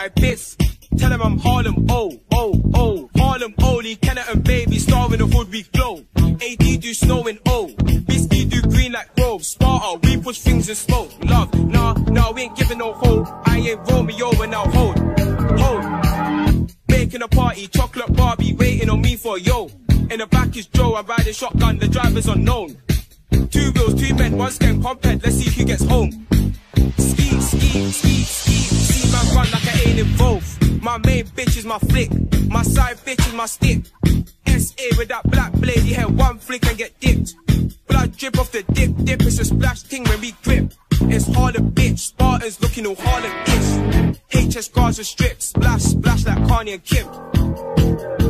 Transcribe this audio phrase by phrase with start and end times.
[0.00, 0.56] I piss.
[0.96, 3.10] Tell him I'm Harlem, oh, oh, oh.
[3.18, 6.02] Harlem, only Kenneth and baby, star in the hood, we glow.
[6.16, 7.68] AD do snowing, oh.
[8.08, 9.44] Bisky do green like Grove.
[9.44, 11.10] Sparta, we push things in smoke.
[11.26, 13.28] Love, nah, nah, we ain't giving no hope.
[13.46, 14.98] I ain't Romeo and I'll hold,
[15.60, 16.72] hold.
[16.88, 19.68] Making a party, chocolate Barbie, waiting on me for yo.
[20.10, 22.74] In the back is Joe, I'm riding shotgun, the driver's unknown.
[23.50, 26.26] Two wheels, two men, one skank, comped, let's see who gets home.
[26.96, 28.39] Ski, ski, ski,
[30.00, 32.10] My main bitch is my flick,
[32.48, 33.84] my side bitch is my stick.
[34.46, 37.34] SA with that black blade, you head one flick and get dipped.
[37.86, 40.72] Blood drip off the dip, dip, it's a splash thing when we grip.
[41.02, 44.56] It's harder, bitch, Spartans looking all hard ish.
[44.56, 48.29] HS guards are stripped, splash, splash like Kanye and Kim.